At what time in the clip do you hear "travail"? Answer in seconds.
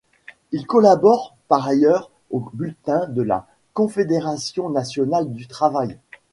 5.45-5.99